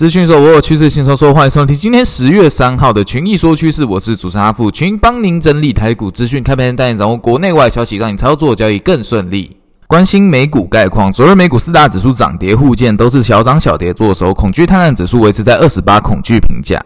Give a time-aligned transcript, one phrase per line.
[0.00, 9.58] 资讯说，我有趋势，轻松说，欢迎收听今天十月三号的群益说趋势，我是主持人阿富，群帮您整理台股资讯，开盘带你掌握国内外消息，让你操作交易更顺利。
[9.86, 16.82] 关心美股概况，昨日美股四大指数涨跌互见，都是小涨小跌作收，恐惧贪婪指数维持在二十八恐惧评价。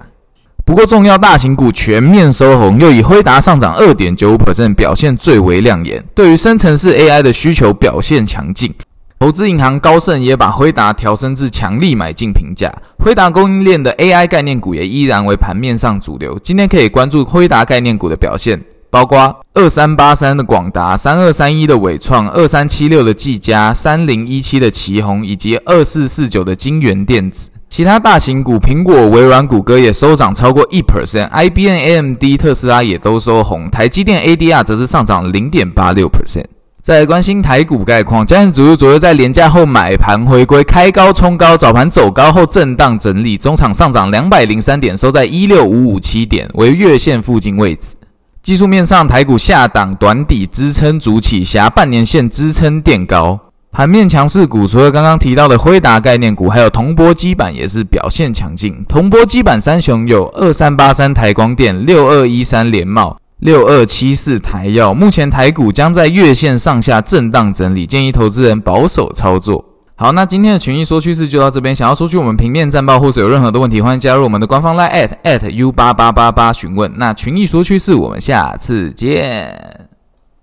[0.66, 8.74] 不过重要大型股全面收红，又以辉达上涨二点九五 percent 表现最为亮眼，对于生成式 AI 的需求表现强劲。
[9.18, 16.38] 投资银行高盛也把辉达调升至强力买进评价，辉达供应链的 AI 概念股也依然为盘面上主流。
[16.42, 18.60] 今天可以关注辉达概念股的表现，
[18.90, 27.48] 包括二三八三的广达、三二三一的纬创、二三七六的技嘉、三零一七的奇鋐以及二四四九的京元电子。
[27.70, 36.44] 其他大型股，苹果、微软、谷歌也收涨超过一 percent，IBM、AMD、特斯拉也都收红，台积电 ADR 则是上涨零点八六 percent。
[36.84, 47.94] 再来关心台股概况，加权指数昨日在廉价后买盘回归，开高冲高，早盘走高后震荡整理，中场上涨两百零三点，收在一六五五七点，为月线附近位置。
[48.42, 53.40] 技术面上，台股下档短底支撑筑起，狭半年线支撑垫高。
[53.72, 58.84] 盘面强势股除了刚刚提到的辉达概念股，还有铜箔基板也是表现强劲。
[58.86, 63.16] 铜箔基板三雄有二三八三台光电、六二一三联茂。
[63.44, 69.62] 六二七四台药，目前台股将在月线上下震荡整理，建议投资人保守操作。
[69.96, 71.74] 好，那今天的群益说趋势就到这边。
[71.74, 76.90] 想要说去我们平面战报或者有任何的问题，欢迎加入我们的官方 LINE at at u 八八八八询问。
[76.96, 79.93] 那群益说趋势，我们下次见。